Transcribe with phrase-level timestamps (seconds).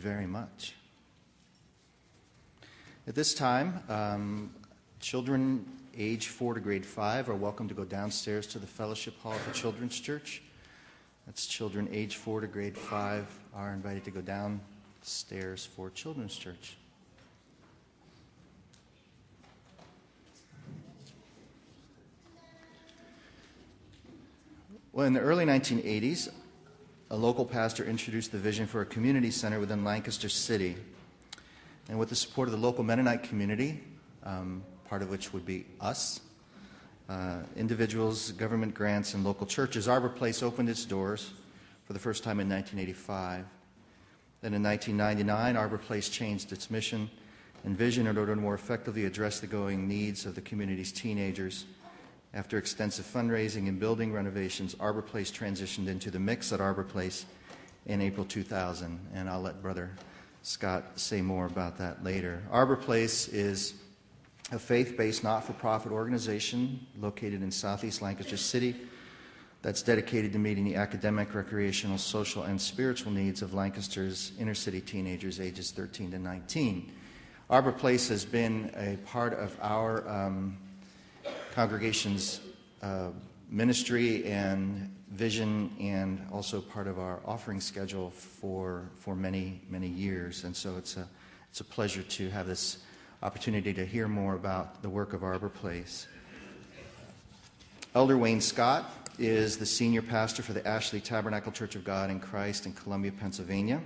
[0.00, 0.74] very much.
[3.06, 4.50] At this time, um,
[4.98, 9.32] children age 4 to grade 5 are welcome to go downstairs to the Fellowship Hall
[9.32, 10.42] of the Children's Church.
[11.26, 16.76] That's children age 4 to grade 5 are invited to go downstairs for Children's Church.
[24.92, 26.30] Well, in the early 1980s,
[27.12, 30.76] a local pastor introduced the vision for a community center within Lancaster City.
[31.88, 33.80] And with the support of the local Mennonite community,
[34.22, 36.20] um, part of which would be us,
[37.08, 41.32] uh, individuals, government grants, and local churches, Arbor Place opened its doors
[41.84, 43.44] for the first time in 1985.
[44.42, 47.10] Then in 1999, Arbor Place changed its mission
[47.64, 51.64] and vision in order to more effectively address the growing needs of the community's teenagers
[52.32, 57.26] after extensive fundraising and building renovations, Arbor Place transitioned into the mix at Arbor Place
[57.86, 59.90] in April 2000, and I'll let Brother
[60.42, 62.42] Scott say more about that later.
[62.50, 63.74] Arbor Place is
[64.52, 68.76] a faith based not for profit organization located in southeast Lancaster City
[69.62, 74.80] that's dedicated to meeting the academic, recreational, social, and spiritual needs of Lancaster's inner city
[74.80, 76.92] teenagers ages 13 to 19.
[77.50, 80.56] Arbor Place has been a part of our um,
[81.52, 82.40] congregation's
[82.82, 83.10] uh,
[83.48, 90.44] ministry and vision and also part of our offering schedule for, for many, many years.
[90.44, 91.08] And so it's a,
[91.50, 92.78] it's a pleasure to have this
[93.22, 96.06] opportunity to hear more about the work of Arbor Place.
[97.94, 102.20] Elder Wayne Scott is the senior pastor for the Ashley Tabernacle Church of God in
[102.20, 103.80] Christ in Columbia, Pennsylvania.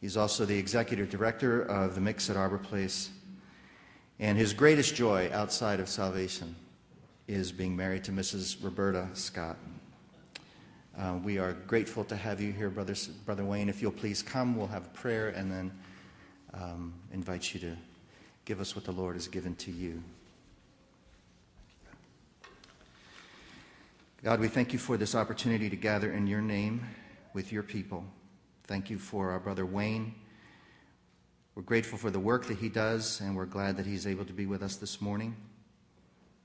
[0.00, 3.10] He's also the executive director of the Mix at Arbor Place
[4.18, 6.54] and his greatest joy outside of salvation
[7.28, 8.62] is being married to Mrs.
[8.62, 9.56] Roberta Scott.
[10.98, 12.94] Uh, we are grateful to have you here, Brother,
[13.26, 13.68] Brother Wayne.
[13.68, 15.72] If you'll please come, we'll have a prayer and then
[16.54, 17.76] um, invite you to
[18.46, 20.02] give us what the Lord has given to you.
[24.24, 26.80] God, we thank you for this opportunity to gather in your name
[27.34, 28.04] with your people.
[28.64, 30.14] Thank you for our brother Wayne.
[31.56, 34.34] We're grateful for the work that he does, and we're glad that he's able to
[34.34, 35.34] be with us this morning.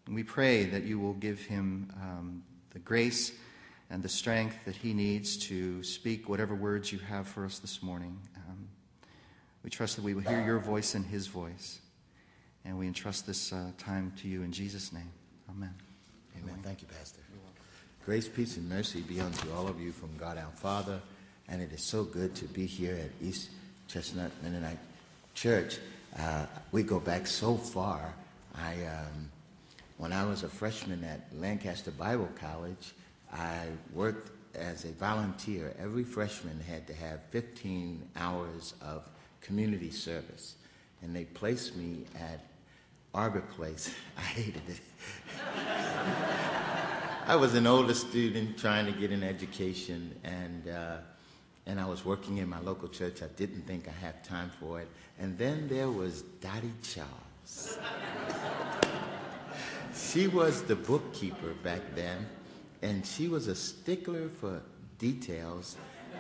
[0.05, 3.33] And we pray that you will give him um, the grace
[3.89, 7.83] and the strength that he needs to speak whatever words you have for us this
[7.83, 8.17] morning.
[8.38, 8.69] Um,
[9.66, 11.81] we trust that we will hear your voice and his voice.
[12.63, 15.11] And we entrust this uh, time to you in Jesus' name.
[15.49, 15.73] Amen.
[16.41, 16.55] Amen.
[16.63, 17.19] Thank you, Pastor.
[18.05, 21.01] Grace, peace, and mercy be unto all of you from God our Father.
[21.49, 23.49] And it is so good to be here at East
[23.89, 24.78] Chestnut Mennonite
[25.33, 25.77] church,
[26.17, 28.13] uh, we go back so far.
[28.55, 29.29] I, um,
[29.97, 32.93] when I was a freshman at Lancaster Bible College,
[33.33, 35.73] I worked as a volunteer.
[35.79, 39.09] Every freshman had to have 15 hours of
[39.41, 40.55] community service,
[41.01, 42.45] and they placed me at
[43.13, 43.93] Arbor Place.
[44.17, 44.79] I hated it.
[47.27, 50.97] I was an older student trying to get an education, and uh,
[51.66, 53.22] and I was working in my local church.
[53.22, 54.88] I didn't think I had time for it.
[55.19, 57.77] And then there was Dottie Charles.
[59.95, 62.25] she was the bookkeeper back then,
[62.81, 64.61] and she was a stickler for
[64.97, 65.77] details.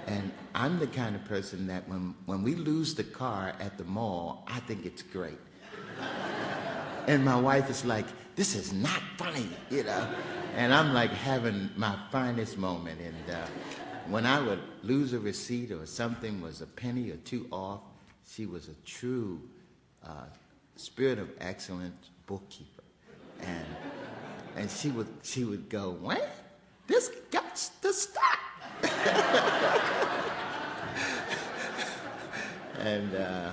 [0.07, 3.83] And I'm the kind of person that when, when we lose the car at the
[3.83, 5.37] mall, I think it's great.
[7.07, 10.07] and my wife is like, this is not funny, you know.
[10.55, 12.99] And I'm like having my finest moment.
[12.99, 13.45] And uh,
[14.11, 17.79] when I would lose a receipt or something was a penny or two off,
[18.27, 19.39] she was a true
[20.05, 20.25] uh,
[20.75, 22.83] spirit of excellence bookkeeper.
[23.39, 23.65] And,
[24.57, 26.29] and she, would, she would go, what?
[26.87, 28.39] This got to stop.
[32.79, 33.51] and, uh,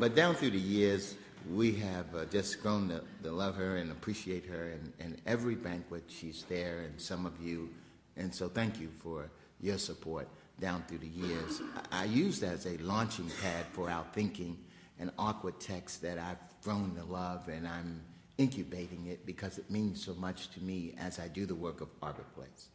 [0.00, 1.14] but down through the years,
[1.52, 4.70] we have uh, just grown to, to, love her and appreciate her.
[4.70, 7.68] And, and every banquet, she's there, and some of you
[8.16, 9.30] and so thank you for
[9.60, 10.28] your support
[10.60, 11.62] down through the years.
[11.90, 14.58] I, use that as a launching pad for our thinking,
[14.98, 18.02] an awkward text that I've grown to love, and I'm
[18.38, 21.88] incubating it because it means so much to me as I do the work of
[22.02, 22.68] Arbor Place.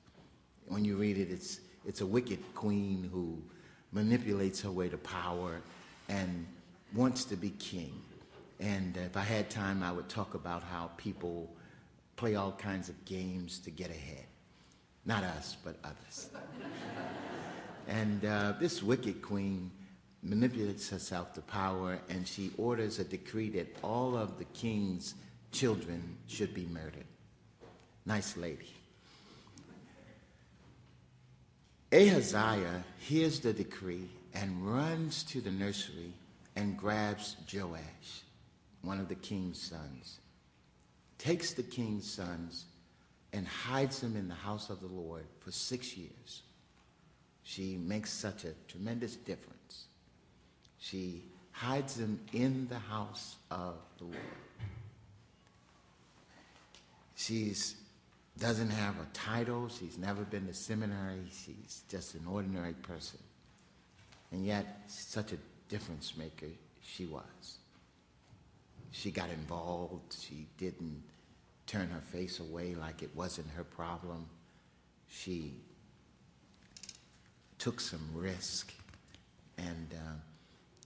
[0.67, 3.41] When you read it, it's, it's a wicked queen who
[3.91, 5.61] manipulates her way to power
[6.09, 6.45] and
[6.93, 8.01] wants to be king.
[8.59, 11.49] And if I had time, I would talk about how people
[12.15, 14.25] play all kinds of games to get ahead.
[15.07, 16.29] Not us, but others.
[17.87, 19.71] and uh, this wicked queen
[20.21, 25.15] manipulates herself to power and she orders a decree that all of the king's
[25.53, 27.05] children should be murdered.
[28.05, 28.73] Nice lady.
[31.93, 36.11] Ahaziah hears the decree and runs to the nursery
[36.57, 38.23] and grabs Joash,
[38.81, 40.19] one of the king's sons,
[41.17, 42.65] takes the king's sons
[43.33, 46.43] and hides them in the house of the Lord for six years.
[47.43, 49.85] She makes such a tremendous difference.
[50.79, 54.17] She hides them in the house of the Lord.
[57.15, 57.75] She's
[58.39, 59.67] doesn't have a title.
[59.67, 61.23] She's never been to seminary.
[61.31, 63.19] She's just an ordinary person.
[64.31, 65.37] And yet, such a
[65.69, 66.47] difference maker
[66.81, 67.57] she was.
[68.91, 70.15] She got involved.
[70.19, 71.03] She didn't
[71.67, 74.25] turn her face away like it wasn't her problem.
[75.09, 75.53] She
[77.59, 78.73] took some risk.
[79.57, 80.13] And uh,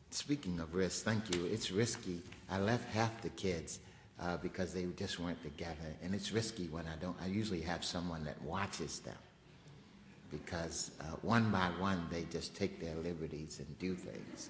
[0.10, 1.46] speaking of risk, thank you.
[1.46, 2.22] It's risky.
[2.50, 3.80] I left half the kids
[4.20, 5.96] uh, because they just weren't together.
[6.04, 7.16] And it's risky when I don't.
[7.24, 9.16] I usually have someone that watches them
[10.32, 14.50] because uh, one by one they just take their liberties and do things.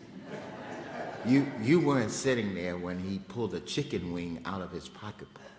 [1.25, 5.50] you, you weren't sitting there when he pulled a chicken wing out of his pocketbook.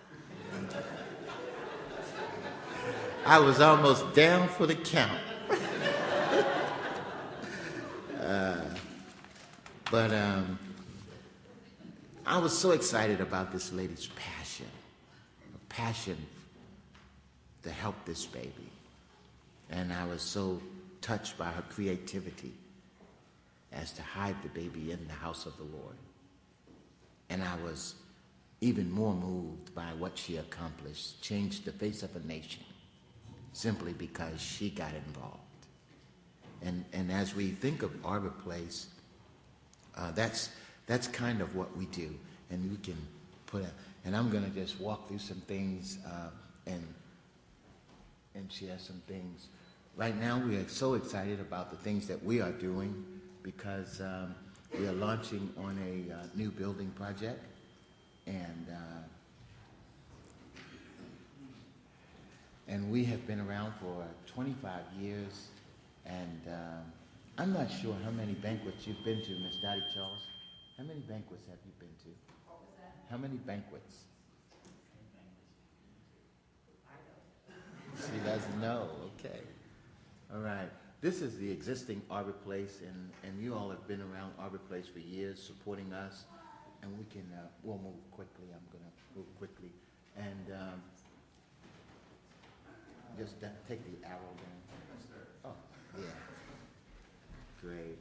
[3.25, 5.21] I was almost down for the count.
[8.21, 8.61] uh,
[9.93, 10.59] but um,
[12.27, 14.67] I was so excited about this lady's passion,
[15.55, 16.17] a passion
[17.63, 18.71] to help this baby.
[19.71, 20.61] And I was so
[21.01, 22.53] touched by her creativity
[23.73, 25.97] as to hide the baby in the house of the Lord.
[27.31, 27.95] And I was
[28.61, 32.65] even more moved by what she accomplished, changed the face of a nation
[33.53, 35.39] simply because she got involved.
[36.63, 38.87] And, and as we think of Arbor Place,
[39.97, 40.51] uh, that's
[40.87, 42.15] that's kind of what we do.
[42.51, 42.97] And we can
[43.47, 43.65] put
[44.05, 46.31] and I'm going to just walk through some things uh,
[46.67, 46.87] and,
[48.35, 49.47] and share some things.
[49.97, 53.05] Right now, we are so excited about the things that we are doing
[53.43, 54.35] because um,
[54.77, 57.45] we are launching on a uh, new building project.
[58.27, 58.67] And,
[62.73, 65.49] and we have been around for 25 years.
[66.07, 66.85] And um,
[67.37, 70.23] I'm not sure how many banquets you've been to, Miss Dottie Charles.
[70.79, 72.11] How many banquets have you been to?
[72.47, 72.95] What was that?
[73.11, 73.97] How many banquets?
[77.99, 78.89] She doesn't know.
[79.19, 79.41] Okay.
[80.33, 80.71] All right.
[81.03, 84.87] This is the existing Arbor Place, and, and you all have been around Arbor Place
[84.87, 86.25] for years, supporting us,
[86.81, 88.47] and we can uh, we'll move quickly.
[88.51, 89.73] I'm going to move quickly,
[90.17, 90.83] and um,
[93.19, 93.35] just
[93.69, 94.59] take the arrow down.
[95.45, 95.55] Oh,
[95.99, 96.07] yeah.
[97.61, 97.99] Great.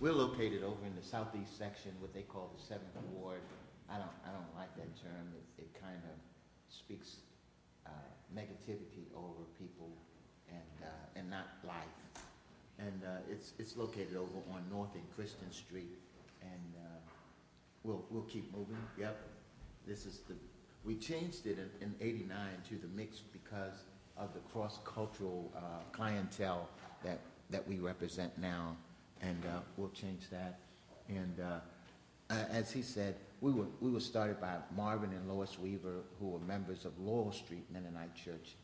[0.00, 3.40] We're located over in the southeast section, what they call the Seventh Ward.
[3.88, 5.32] I don't, I don't like that term.
[5.36, 6.18] It, it kind of
[6.68, 7.16] speaks
[7.86, 7.90] uh,
[8.34, 9.90] negativity over people
[10.48, 11.76] and, uh, and not life.
[12.78, 15.96] And uh, it's, it's located over on North and Christian Street.
[16.42, 16.98] And uh,
[17.84, 18.76] we'll, we'll keep moving.
[18.98, 19.16] Yep.
[19.86, 20.34] This is the,
[20.84, 22.38] we changed it in, in 89
[22.70, 23.84] to the mix because
[24.16, 25.60] of the cross-cultural uh,
[25.92, 26.68] clientele
[27.02, 27.18] that,
[27.50, 28.76] that we represent now
[29.24, 30.58] and uh, we'll change that.
[31.08, 31.60] And uh,
[32.30, 36.28] uh, as he said, we were, we were started by Marvin and Lois Weaver, who
[36.28, 38.56] were members of Laurel Street Mennonite Church.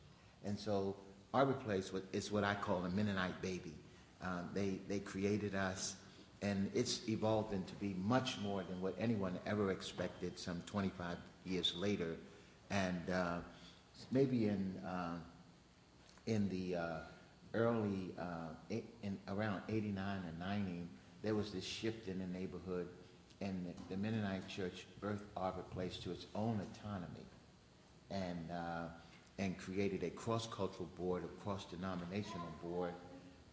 [0.44, 0.97] And so
[1.35, 3.75] Arbor Place is what I call a Mennonite baby.
[4.23, 5.97] Uh, they, they created us,
[6.43, 11.75] and it's evolved into be much more than what anyone ever expected some 25 years
[11.76, 12.16] later.
[12.71, 13.38] And uh,
[14.11, 15.16] maybe in, uh,
[16.26, 16.76] in the
[17.54, 20.88] early, uh, in around 89 and 90,
[21.22, 22.88] there was this shift in the neighborhood,
[23.40, 27.06] and the, Mennonite Church birthed Arbor Place to its own autonomy,
[28.10, 28.84] and uh,
[29.38, 32.92] and created a cross-cultural board, a cross-denominational board,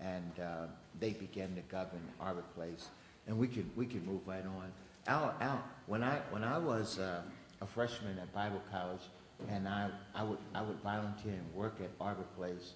[0.02, 0.66] and uh,
[1.00, 2.90] they began to govern Arbor Place.
[3.28, 4.72] And we can we can move right on.
[5.08, 7.22] Al, Al, when I when I was uh,
[7.62, 9.02] a freshman at Bible College,
[9.50, 12.74] and I, I would I would volunteer and work at Arbor Place.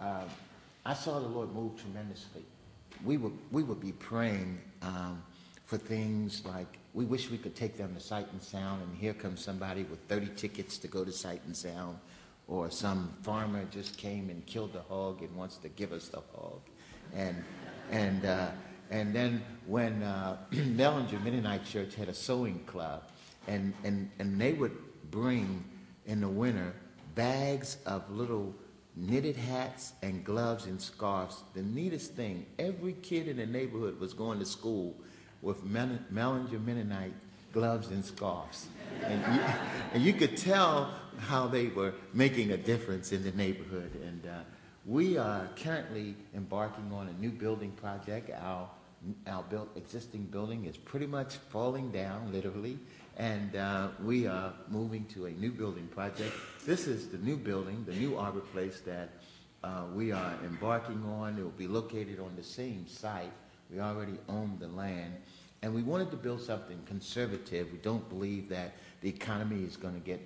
[0.00, 0.24] Uh,
[0.84, 2.42] I saw the Lord move tremendously.
[3.04, 5.22] We would, we would be praying um,
[5.66, 9.12] for things like we wish we could take them to Sight and Sound, and here
[9.12, 11.98] comes somebody with 30 tickets to go to Sight and Sound,
[12.46, 16.22] or some farmer just came and killed a hog and wants to give us the
[16.34, 16.60] hog.
[17.14, 17.44] And,
[17.90, 18.50] and, uh,
[18.90, 23.02] and then when uh, Mellinger Mennonite Church had a sewing club,
[23.46, 24.76] and, and, and they would
[25.10, 25.62] bring
[26.08, 26.74] in the winter
[27.14, 28.54] bags of little
[28.96, 31.44] knitted hats and gloves and scarves.
[31.54, 34.96] The neatest thing, every kid in the neighborhood was going to school
[35.42, 37.12] with Men- Mellinger Mennonite
[37.52, 38.66] gloves and scarves.
[39.04, 39.40] And you,
[39.94, 43.90] and you, could tell how they were making a difference in the neighborhood.
[44.04, 44.40] And uh,
[44.86, 48.30] we are currently embarking on a new building project.
[48.42, 48.68] Our
[49.26, 52.78] our built, existing building is pretty much falling down, literally,
[53.18, 56.32] and uh, we are moving to a new building project.
[56.64, 59.10] This is the new building, the new Arbor Place that
[59.64, 61.36] uh, we are embarking on.
[61.36, 63.32] It will be located on the same site.
[63.72, 65.14] We already own the land.
[65.62, 67.72] And we wanted to build something conservative.
[67.72, 70.20] We don't believe that the economy is going to get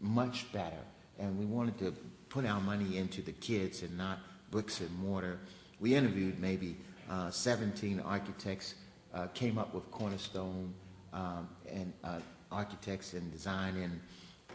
[0.00, 0.82] much better.
[1.18, 1.94] And we wanted to
[2.30, 5.40] put our money into the kids and not bricks and mortar.
[5.78, 6.78] We interviewed maybe
[7.10, 8.76] uh, 17 architects,
[9.12, 10.72] uh, came up with Cornerstone
[11.14, 12.18] um, and uh,
[12.52, 14.00] architects and design, and,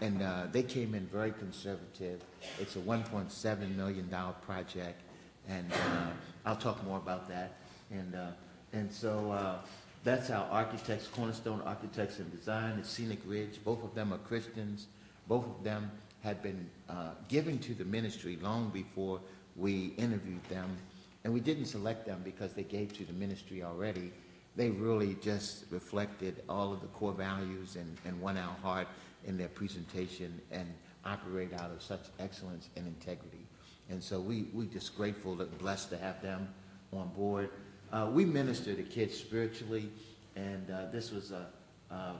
[0.01, 2.21] and uh, they came in very conservative.
[2.59, 5.01] It's a $1.7 million project,
[5.47, 6.07] and uh,
[6.45, 7.55] I'll talk more about that.
[7.91, 8.27] And, uh,
[8.73, 9.59] and so
[10.03, 13.59] that's our architects, Cornerstone Architects and Design, and Scenic Ridge.
[13.63, 14.87] Both of them are Christians.
[15.27, 15.91] Both of them
[16.23, 19.19] had been uh, given to the ministry long before
[19.55, 20.77] we interviewed them.
[21.23, 24.11] And we didn't select them because they gave to the ministry already.
[24.59, 28.89] They really just reflected all of the core values and, and won our heart
[29.25, 30.67] in their presentation and
[31.05, 33.47] operate out of such excellence and integrity.
[33.89, 36.49] And so we, we just grateful and blessed to have them
[36.91, 37.51] on board.
[37.93, 39.89] Uh, we minister to kids spiritually,
[40.35, 41.47] and uh, this was a,
[41.89, 42.15] uh,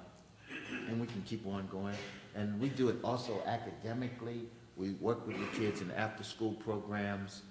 [0.88, 1.98] and we can keep on going.
[2.36, 4.46] And we do it also academically.
[4.78, 7.42] We work with the kids in after-school programs.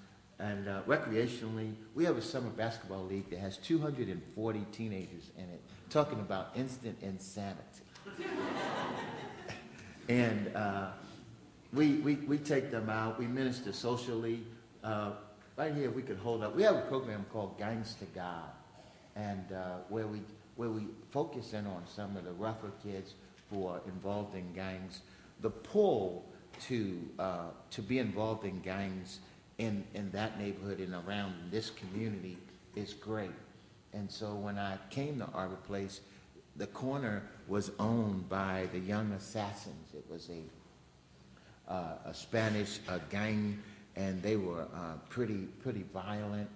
[0.41, 5.61] And uh, recreationally, we have a summer basketball league that has 240 teenagers in it,
[5.91, 7.83] talking about instant insanity.
[10.09, 10.91] and uh,
[11.73, 14.45] we, we, we take them out, we minister socially.
[14.85, 15.11] Uh,
[15.57, 18.51] right here, we could hold up, we have a program called Gangs to God,
[19.17, 20.21] and uh, where, we,
[20.55, 23.15] where we focus in on some of the rougher kids
[23.51, 25.01] who are involved in gangs.
[25.41, 26.25] The pull
[26.69, 29.19] to, uh, to be involved in gangs
[29.59, 32.39] in, in that neighborhood and around this community
[32.77, 33.31] is great.
[33.93, 36.01] And so when I came to Arbor Place,
[36.57, 39.95] the corner was owned by the Young Assassins.
[39.95, 43.61] It was a, uh, a Spanish uh, gang,
[43.97, 46.49] and they were uh, pretty, pretty violent.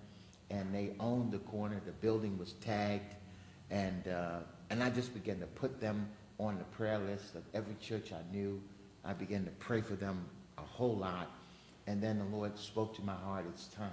[0.51, 1.81] And they owned the corner.
[1.85, 3.15] The building was tagged,
[3.71, 6.07] and uh, and I just began to put them
[6.39, 8.61] on the prayer list of every church I knew.
[9.03, 10.23] I began to pray for them
[10.59, 11.31] a whole lot
[11.87, 13.91] and then the Lord spoke to my heart, it's time.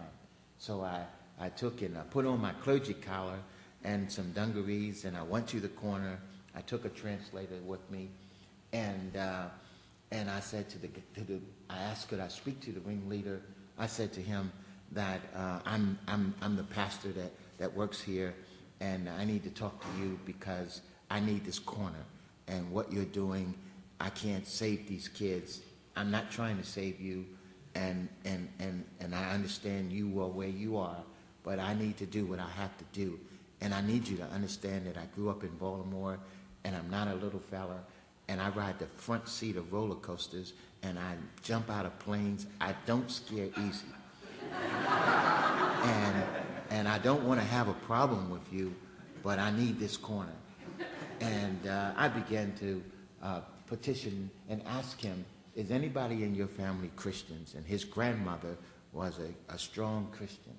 [0.58, 1.04] So I,
[1.40, 3.40] I took and I put on my clergy collar
[3.84, 6.20] and some dungarees, and I went to the corner.
[6.56, 8.10] I took a translator with me,
[8.74, 9.46] and uh,
[10.12, 13.42] and I said to the, to the, I asked, could I speak to the ringleader?
[13.78, 14.52] I said to him
[14.92, 18.34] that uh, I'm, I'm, I'm the pastor that, that works here,
[18.80, 20.82] and I need to talk to you because
[21.12, 22.04] I need this corner.
[22.48, 23.54] And what you're doing,
[24.00, 25.62] I can't save these kids.
[25.96, 27.26] I'm not trying to save you
[27.80, 30.98] and, and, and, and I understand you are where you are,
[31.44, 33.18] but I need to do what I have to do.
[33.62, 36.20] And I need you to understand that I grew up in Baltimore,
[36.66, 37.80] and I'm not a little fella,
[38.28, 42.48] and I ride the front seat of roller coasters, and I jump out of planes.
[42.60, 43.88] I don't scare easy.
[44.74, 46.24] and,
[46.70, 48.76] and I don't want to have a problem with you,
[49.24, 50.36] but I need this corner.
[51.22, 52.84] And uh, I began to
[53.24, 55.24] uh, petition and ask him
[55.60, 57.54] is anybody in your family Christians?
[57.54, 58.56] And his grandmother
[58.94, 60.56] was a, a strong Christian,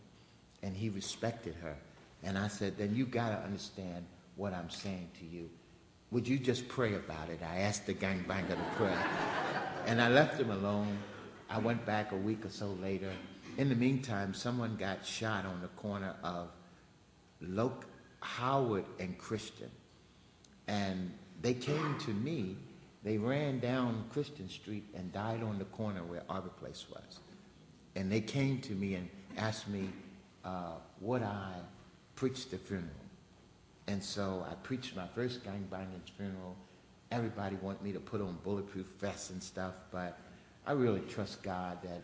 [0.62, 1.75] and he respected her.
[2.23, 4.04] And I said, then you got to understand
[4.37, 5.49] what I'm saying to you.
[6.11, 7.40] Would you just pray about it?
[7.42, 8.95] I asked the gangbanger to pray.
[9.87, 10.99] and I left him alone.
[11.49, 13.11] I went back a week or so later.
[13.57, 16.49] In the meantime, someone got shot on the corner of
[17.40, 17.87] Loke,
[18.21, 19.71] Howard and Christian.
[20.69, 22.57] And they came to me
[23.02, 27.21] they ran down Christian Street and died on the corner where Arbor Place was.
[27.97, 29.88] And they came to me and asked me,
[30.45, 31.54] uh, would I
[32.14, 32.90] preach the funeral?
[33.87, 36.57] And so I preached my first gangbangers funeral.
[37.11, 40.19] Everybody wanted me to put on bulletproof vests and stuff, but
[40.66, 42.02] I really trust God that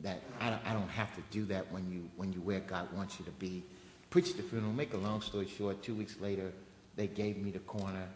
[0.00, 2.92] that I don't, I don't have to do that when you when you where God
[2.92, 3.64] wants you to be.
[4.10, 4.72] Preach the funeral.
[4.72, 6.52] Make a long story short, two weeks later,
[6.94, 8.06] they gave me the corner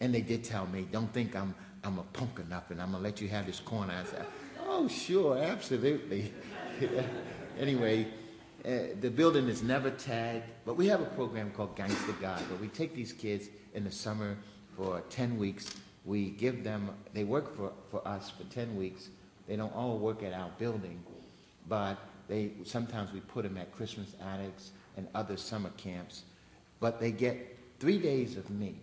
[0.00, 1.54] and they did tell me, don't think I'm,
[1.84, 3.92] I'm a punk enough and I'm going to let you have this corner.
[3.92, 4.26] I said,
[4.66, 6.32] oh, sure, absolutely.
[7.58, 8.08] anyway,
[8.64, 12.40] uh, the building is never tagged, but we have a program called Gangs to God
[12.50, 14.36] where we take these kids in the summer
[14.76, 15.74] for 10 weeks.
[16.04, 19.10] We give them, they work for, for us for 10 weeks.
[19.46, 21.02] They don't all work at our building,
[21.68, 26.22] but they sometimes we put them at Christmas attics and other summer camps.
[26.78, 28.76] But they get three days of me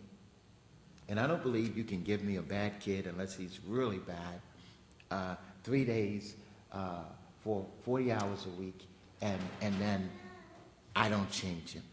[1.10, 4.42] and I don't believe you can give me a bad kid unless he's really bad,
[5.12, 6.36] uh, three days
[6.72, 7.04] uh,
[7.44, 8.88] for 40 hours a week,
[9.22, 10.10] and, and then
[10.96, 11.84] I don't change him.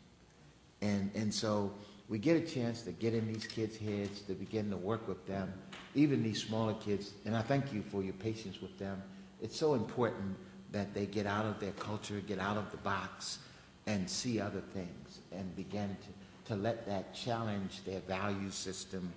[0.83, 1.73] And, and so
[2.09, 5.27] we get a chance to get in these kids' heads, to begin to work with
[5.27, 5.53] them,
[5.95, 7.13] even these smaller kids.
[7.25, 9.03] And I thank you for your patience with them.
[9.41, 10.37] It's so important
[10.73, 13.39] that they get out of their culture, get out of the box,
[13.87, 16.09] and see other things, and begin to,
[16.47, 19.13] to let that challenge their value system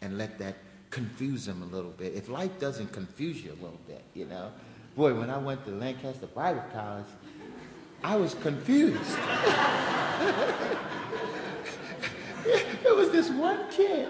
[0.00, 0.56] and let that
[0.90, 2.14] confuse them a little bit.
[2.14, 4.52] If life doesn't confuse you a little bit, you know.
[4.94, 7.06] Boy, when I went to Lancaster Bible College,
[8.04, 9.00] I was confused.
[12.44, 14.08] it was this one kid.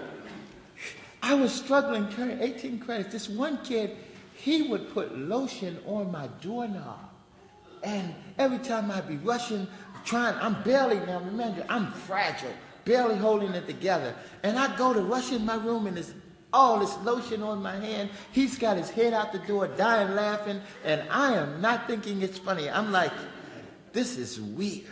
[1.21, 3.13] I was struggling carrying 18 credits.
[3.13, 3.95] This one kid,
[4.35, 7.09] he would put lotion on my doorknob.
[7.83, 9.67] And every time I'd be rushing,
[10.05, 12.53] trying, I'm barely, now remember, I'm fragile,
[12.85, 14.15] barely holding it together.
[14.43, 16.13] And I go to rush in my room and there's
[16.53, 18.09] all this lotion on my hand.
[18.31, 22.37] He's got his head out the door, dying laughing, and I am not thinking it's
[22.37, 22.69] funny.
[22.69, 23.11] I'm like,
[23.91, 24.85] this is weird.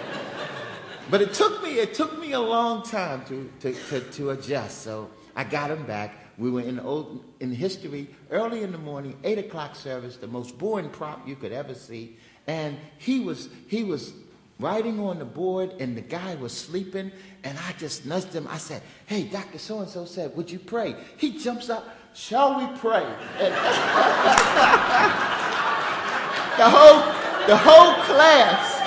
[1.10, 4.82] but it took me, it took me a long time to, to, to, to adjust.
[4.82, 6.14] So I got him back.
[6.36, 10.56] We were in old in history early in the morning, eight o'clock service, the most
[10.56, 12.16] boring prop you could ever see.
[12.48, 14.12] And he was he was
[14.58, 17.12] writing on the board, and the guy was sleeping.
[17.44, 18.48] And I just nudged him.
[18.50, 21.88] I said, "Hey, Doctor So and So said, would you pray?" He jumps up.
[22.14, 23.06] Shall we pray?
[23.38, 23.54] And
[26.58, 27.04] the whole
[27.46, 28.78] the whole class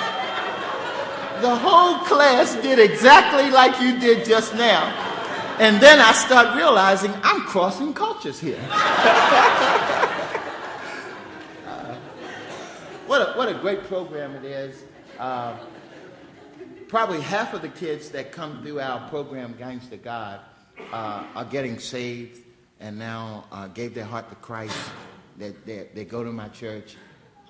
[1.42, 4.84] the whole class did exactly like you did just now.
[5.58, 8.60] And then I start realizing I'm crossing cultures here.
[8.70, 10.08] uh,
[13.12, 14.84] what, a, what a great program it is.
[15.18, 15.54] Uh,
[16.88, 20.40] probably half of the kids that come through our program, Gangs to God,
[20.94, 22.40] uh, are getting saved
[22.80, 24.74] and now uh, gave their heart to Christ.
[25.36, 26.96] They, they, they go to my church.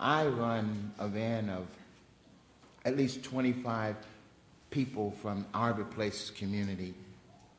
[0.01, 1.69] I run a van of
[2.85, 3.95] at least 25
[4.71, 6.93] people from Arbor Place community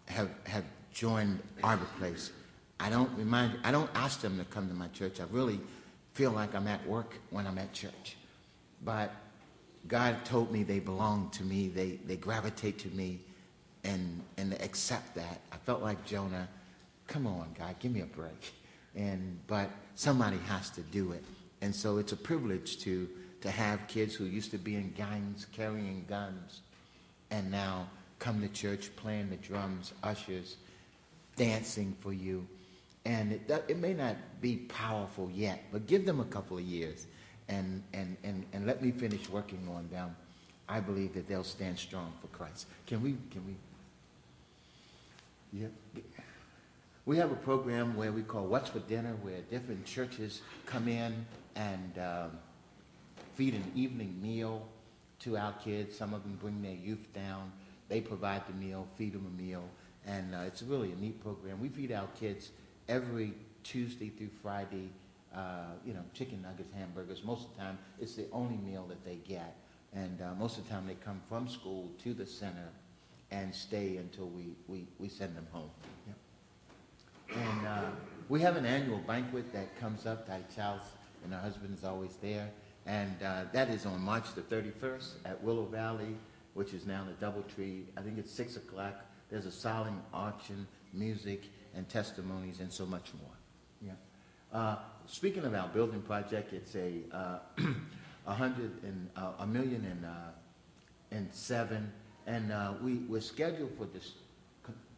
[0.10, 2.34] have, have joined Arbor Place.
[2.82, 5.22] I don't remind, I don't ask them to come to my church.
[5.22, 5.62] I really
[6.14, 8.18] feel like I'm at work when I'm at church.
[8.84, 9.14] But
[9.88, 11.68] God told me they belong to me.
[11.68, 13.20] They, they gravitate to me
[13.84, 15.42] and, and accept that.
[15.52, 16.48] I felt like Jonah,
[17.08, 18.54] come on, God, give me a break.
[18.96, 21.24] And, but somebody has to do it.
[21.62, 23.10] And so it's a privilege to,
[23.42, 26.62] to have kids who used to be in gangs carrying guns
[27.32, 27.88] and now
[28.20, 30.58] come to church playing the drums, ushers,
[31.36, 32.48] dancing for you.
[33.06, 37.08] And it, it may not be powerful yet, but give them a couple of years
[37.50, 40.16] and, and, and, and let me finish working on them.
[40.70, 42.68] I believe that they'll stand strong for Christ.
[42.88, 43.56] Can we, can we?
[45.60, 45.68] Yeah.
[47.06, 51.26] We have a program where we call What's for Dinner, where different churches come in
[51.56, 52.32] and um,
[53.36, 54.66] feed an evening meal
[55.20, 55.98] to our kids.
[55.98, 57.52] Some of them bring their youth down.
[57.90, 59.64] They provide the meal, feed them a meal,
[60.08, 61.60] and uh, it's really a neat program.
[61.60, 62.52] We feed our kids
[62.88, 64.90] every Tuesday through Friday,
[65.36, 67.24] uh, you know, chicken nuggets, hamburgers.
[67.24, 69.56] Most of the time, it's the only meal that they get.
[69.94, 72.70] And uh, most of the time, they come from school to the center
[73.32, 75.70] and stay until we, we, we send them home.
[76.08, 77.38] Yep.
[77.38, 77.82] And uh,
[78.30, 80.28] we have an annual banquet that comes up.
[80.28, 80.82] Ty Charles
[81.24, 82.50] and her husband is always there.
[82.86, 86.16] And uh, that is on March the 31st at Willow Valley
[86.54, 87.84] which is now the Doubletree.
[87.98, 89.06] I think it's 6 o'clock.
[89.30, 91.44] There's a silent auction, music,
[91.76, 93.32] and testimonies, and so much more.
[93.82, 94.58] Yeah.
[94.58, 97.40] Uh, speaking of our building project, it's a uh,
[98.26, 100.10] hundred and uh, a million and uh,
[101.12, 101.92] and seven,
[102.28, 104.14] and uh, we we're scheduled for this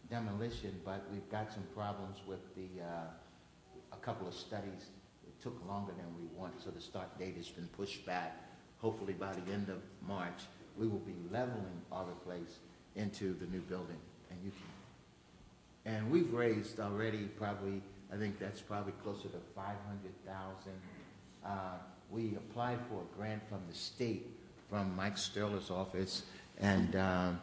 [0.10, 4.90] demolition, but we've got some problems with the uh, a couple of studies.
[5.26, 8.38] It took longer than we wanted, so the start date has been pushed back.
[8.80, 10.42] Hopefully by the end of March,
[10.78, 12.60] we will be leveling Arbor Place
[12.96, 14.75] into the new building, and you can.
[15.86, 20.80] And we've raised already probably, I think that's probably closer to five hundred thousand.
[21.46, 21.78] Uh,
[22.10, 24.28] we applied for a grant from the state,
[24.70, 26.24] from Mike Sturla's office,
[26.60, 27.40] and um,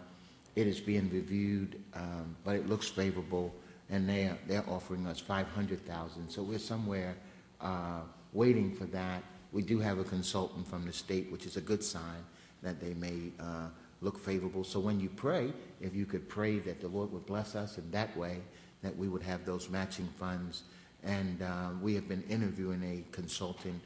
[0.57, 3.55] it is being reviewed, um, but it looks favorable,
[3.90, 6.28] and they are, they're offering us five hundred thousand.
[6.28, 7.14] So we're somewhere
[7.61, 8.00] uh,
[8.33, 9.22] waiting for that.
[9.52, 12.24] We do have a consultant from the state, which is a good sign
[12.62, 13.68] that they may uh,
[14.03, 14.65] look favorable.
[14.65, 17.91] So when you pray, if you could pray that the Lord would bless us in
[17.93, 18.41] that way,
[18.83, 20.65] that we would have those matching funds.
[21.05, 23.81] And uh, we have been interviewing a consulting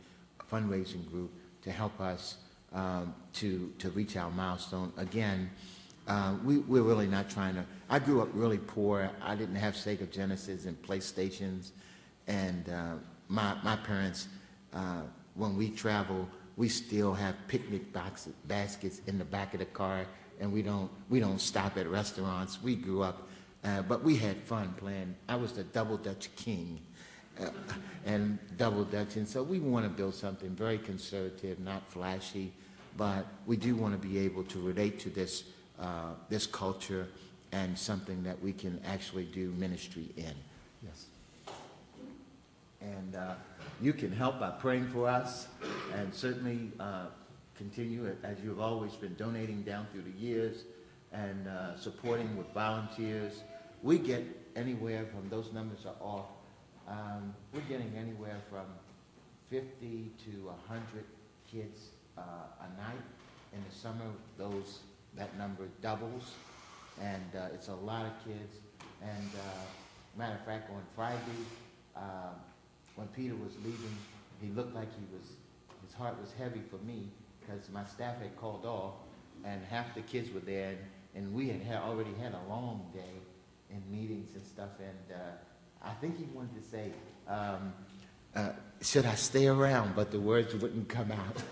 [0.51, 1.31] fundraising group
[1.63, 2.37] to help us
[2.73, 4.93] um, to, to reach our milestone.
[4.97, 5.51] Again,
[6.07, 7.65] uh, we, we're really not trying to.
[7.91, 9.11] I grew up really poor.
[9.23, 11.71] I didn't have Sega Genesis and PlayStations.
[12.27, 12.95] And uh,
[13.29, 14.29] my, my parents,
[14.73, 15.03] uh,
[15.35, 20.07] when we travel, we still have picnic boxes, baskets in the back of the car
[20.41, 22.63] and we don't we don't stop at restaurants.
[22.63, 23.29] We grew up,
[23.65, 25.15] uh, but we had fun playing.
[25.29, 26.81] I was the double dutch king,
[27.41, 27.51] uh,
[28.05, 32.53] and double dutch, and so we want to build something very conservative, not flashy,
[32.97, 35.45] but we do want to be able to relate to this
[35.79, 37.07] uh, this culture
[37.53, 40.35] and something that we can actually do ministry in.
[40.83, 41.07] Yes.
[42.81, 43.35] And uh,
[43.81, 45.49] you can help by praying for us,
[45.97, 47.07] and certainly uh,
[47.57, 50.65] continue as you've always been donating down through the years
[51.13, 53.43] and uh, supporting with volunteers.
[53.83, 56.27] We get anywhere from those numbers are off.
[56.87, 58.67] Um, we're getting anywhere from
[59.51, 60.31] 50 to
[60.69, 61.05] 100
[61.51, 62.21] kids uh,
[62.61, 63.03] a night.
[63.55, 64.05] In the summer,
[64.37, 64.81] those
[65.17, 66.35] that number doubles,
[67.01, 68.59] and uh, it's a lot of kids.
[69.01, 71.41] And uh, matter of fact, on Friday,
[71.97, 72.35] uh,
[72.97, 73.97] when Peter was leaving,
[74.43, 75.37] he looked like he was
[75.87, 77.09] his heart was heavy for me
[77.41, 78.95] because my staff had called off
[79.45, 80.79] and half the kids were there and,
[81.15, 83.15] and we had, already had a long day
[83.71, 86.93] in meetings and stuff and uh, I think he wanted to say,
[87.29, 87.73] um,
[88.35, 88.51] uh,
[88.83, 89.95] should I stay around?
[89.95, 91.43] But the words wouldn't come out.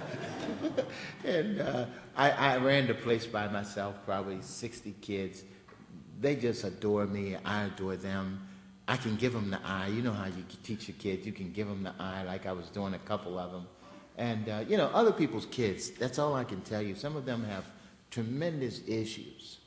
[1.24, 5.44] and uh, I, I ran the place by myself, probably 60 kids.
[6.20, 7.36] They just adore me.
[7.44, 8.46] I adore them.
[8.86, 9.86] I can give them the eye.
[9.88, 11.24] You know how you teach your kids.
[11.24, 13.66] You can give them the eye like I was doing a couple of them.
[14.16, 16.94] And, uh, you know, other people's kids, that's all I can tell you.
[16.94, 17.64] Some of them have
[18.11, 19.59] tremendous issues,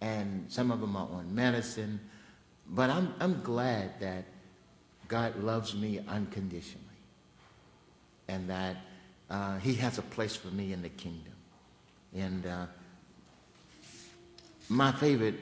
[0.00, 1.98] and some of them are on medicine.
[2.68, 4.24] But I'm, I'm glad that
[5.08, 6.84] God loves me unconditionally
[8.28, 8.76] and that
[9.30, 11.32] uh, He has a place for me in the kingdom.
[12.14, 12.66] And uh,
[14.68, 15.36] my favorite,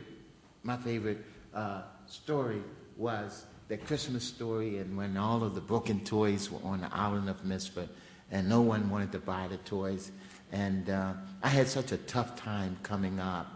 [0.63, 2.63] my favorite uh, story
[2.97, 7.29] was the Christmas story, and when all of the broken toys were on the island
[7.29, 7.89] of Misfit
[8.31, 10.11] and no one wanted to buy the toys.
[10.53, 13.47] And uh, I had such a tough time coming up.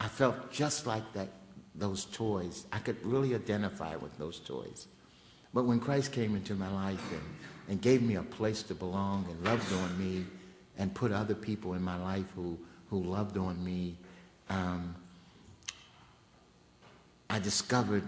[0.00, 1.28] I felt just like that,
[1.74, 2.66] those toys.
[2.72, 4.86] I could really identify with those toys.
[5.54, 7.22] But when Christ came into my life and,
[7.68, 10.24] and gave me a place to belong and loved on me
[10.76, 12.58] and put other people in my life who,
[12.90, 13.96] who loved on me,
[14.50, 14.94] um,
[17.30, 18.04] I discovered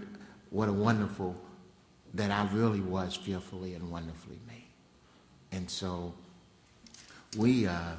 [0.51, 1.35] what a wonderful,
[2.13, 4.67] that I really was fearfully and wonderfully made.
[5.51, 6.13] And so
[7.37, 7.93] we, uh,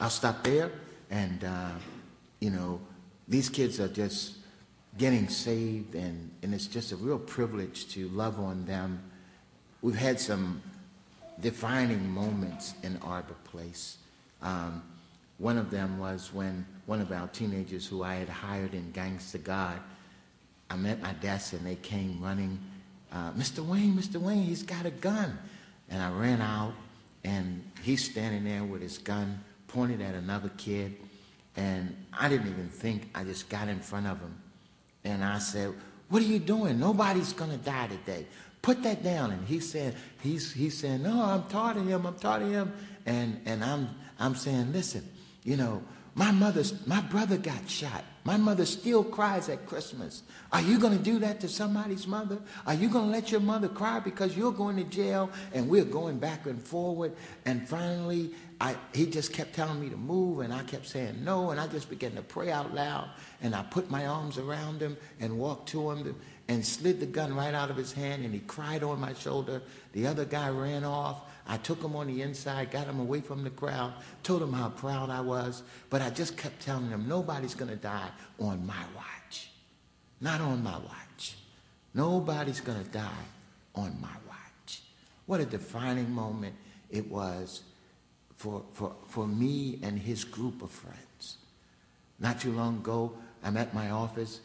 [0.00, 0.70] I'll stop there.
[1.10, 1.70] And, uh,
[2.40, 2.80] you know,
[3.28, 4.34] these kids are just
[4.98, 9.02] getting saved, and, and it's just a real privilege to love on them.
[9.82, 10.62] We've had some
[11.40, 13.98] defining moments in Arbor Place.
[14.42, 14.82] Um,
[15.38, 19.34] one of them was when one of our teenagers who I had hired in Gangs
[19.42, 19.78] God,
[20.70, 22.58] I met my desk and they came running,
[23.12, 23.64] uh, Mr.
[23.64, 24.20] Wayne, Mr.
[24.20, 25.38] Wayne, he's got a gun.
[25.88, 26.72] And I ran out,
[27.22, 30.96] and he's standing there with his gun pointed at another kid.
[31.56, 34.34] And I didn't even think, I just got in front of him.
[35.04, 35.74] And I said,
[36.08, 36.80] What are you doing?
[36.80, 38.26] Nobody's going to die today.
[38.62, 39.30] Put that down.
[39.30, 42.06] And he said, he's, he's saying, No, I'm tired of him.
[42.06, 42.72] I'm tired of him.
[43.06, 45.06] And, and I'm, I'm saying, Listen,
[45.44, 45.82] you know,
[46.14, 48.04] my mother's, my brother got shot.
[48.24, 50.22] My mother still cries at Christmas.
[50.50, 52.38] Are you going to do that to somebody's mother?
[52.66, 55.84] Are you going to let your mother cry because you're going to jail and we're
[55.84, 57.12] going back and forward?
[57.44, 58.30] And finally,
[58.62, 61.50] I, he just kept telling me to move and I kept saying no.
[61.50, 63.10] And I just began to pray out loud.
[63.42, 66.14] And I put my arms around him and walked to him
[66.48, 68.24] and slid the gun right out of his hand.
[68.24, 69.62] And he cried on my shoulder.
[69.92, 71.22] The other guy ran off.
[71.46, 74.70] I took him on the inside, got him away from the crowd, told him how
[74.70, 78.08] proud I was, but I just kept telling him nobody's going to die
[78.40, 79.50] on my watch.
[80.22, 81.36] Not on my watch.
[81.92, 83.24] Nobody's going to die
[83.74, 84.82] on my watch.
[85.26, 86.54] What a defining moment
[86.90, 87.62] it was
[88.36, 91.36] for, for, for me and his group of friends.
[92.18, 94.40] Not too long ago, I'm at my office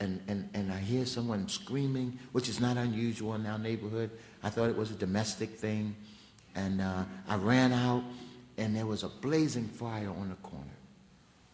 [0.00, 4.10] and, and, and I hear someone screaming, which is not unusual in our neighborhood.
[4.42, 5.94] I thought it was a domestic thing.
[6.54, 8.04] And uh, I ran out,
[8.58, 10.66] and there was a blazing fire on the corner.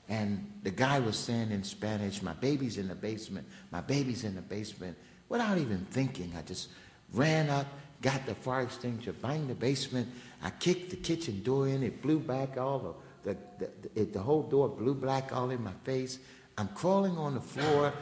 [0.09, 4.35] And the guy was saying in Spanish, My baby's in the basement, my baby's in
[4.35, 4.97] the basement.
[5.29, 6.69] Without even thinking, I just
[7.13, 7.67] ran up,
[8.03, 10.09] got the fire extinguisher, banged the basement.
[10.43, 14.43] I kicked the kitchen door in, it blew back all the, the, the, the whole
[14.43, 16.19] door blew black all in my face.
[16.59, 17.93] I'm crawling on the floor,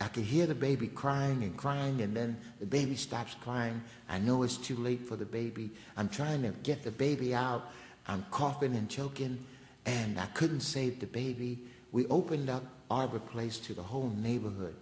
[0.00, 3.82] I could hear the baby crying and crying, and then the baby stops crying.
[4.08, 5.70] I know it's too late for the baby.
[5.96, 7.72] I'm trying to get the baby out.
[8.06, 9.44] I'm coughing and choking,
[9.86, 11.58] and I couldn't save the baby.
[11.90, 14.76] We opened up Arbor Place to the whole neighborhood,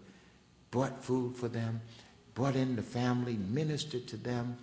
[0.70, 1.80] brought food for them,
[2.34, 4.58] brought in the family, ministered to them,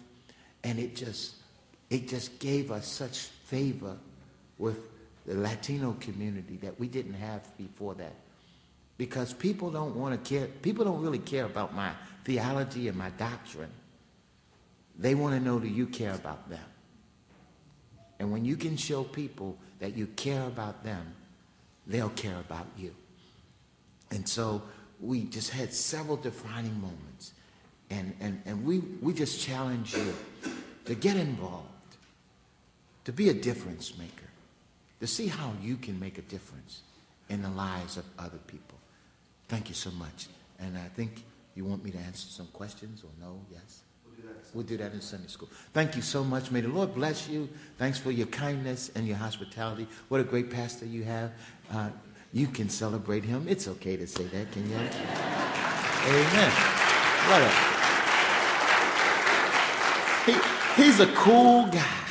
[0.63, 1.35] and it just,
[1.89, 3.97] it just gave us such favor
[4.59, 4.77] with
[5.25, 8.13] the Latino community that we didn't have before that.
[8.97, 11.91] Because people don't want to care, people don't really care about my
[12.25, 13.71] theology and my doctrine.
[14.97, 16.63] They want to know that you care about them.
[18.19, 21.13] And when you can show people that you care about them,
[21.87, 22.93] they'll care about you.
[24.11, 24.61] And so
[25.01, 27.33] we just had several defining moments.
[27.89, 30.13] And, and, and we, we just challenge you
[30.85, 31.67] to get involved,
[33.05, 34.29] to be a difference maker,
[34.99, 36.81] to see how you can make a difference
[37.29, 38.77] in the lives of other people.
[39.47, 40.27] Thank you so much.
[40.59, 41.23] And I think
[41.55, 43.39] you want me to answer some questions or no?
[43.51, 43.81] Yes?
[44.53, 45.49] We'll do that in Sunday school.
[45.73, 46.51] Thank you so much.
[46.51, 47.49] May the Lord bless you.
[47.77, 49.87] Thanks for your kindness and your hospitality.
[50.09, 51.31] What a great pastor you have.
[51.71, 51.89] Uh,
[52.31, 53.47] you can celebrate him.
[53.47, 54.75] It's okay to say that, can you?
[56.05, 56.51] Amen.
[57.29, 57.49] What a,
[60.25, 62.03] he, he's a cool guy.